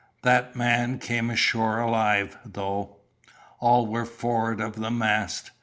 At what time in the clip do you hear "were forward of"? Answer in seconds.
3.85-4.73